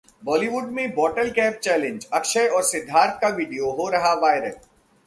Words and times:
बॉलीवुड 0.23 0.69
में 0.71 0.93
bottle 0.95 1.29
cap 1.31 1.59
challenge, 1.63 2.07
Akshay 2.13 2.47
और 2.47 2.63
सिद्धार्थ 2.63 3.21
का 3.21 3.27
वीडियो 3.27 3.71
हो 3.71 3.89
रहा 3.89 4.13
वायरल 4.13 4.53